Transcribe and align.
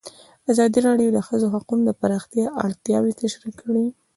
ازادي 0.51 0.79
راډیو 0.87 1.09
د 1.13 1.15
د 1.17 1.19
ښځو 1.27 1.47
حقونه 1.53 1.83
د 1.85 1.91
پراختیا 2.01 2.47
اړتیاوې 2.65 3.11
تشریح 3.21 3.53
کړي. 3.61 3.85